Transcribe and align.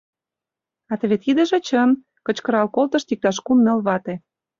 —А 0.91 0.93
теве 0.99 1.17
тидыже 1.23 1.59
чын!— 1.67 1.89
кычкырал 2.25 2.67
колтышт 2.75 3.11
иктаж 3.13 3.37
кум-ныл 3.45 3.79
вате. 3.87 4.15